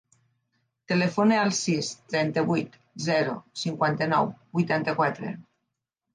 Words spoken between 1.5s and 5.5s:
sis, trenta-vuit, zero, cinquanta-nou, vuitanta-quatre.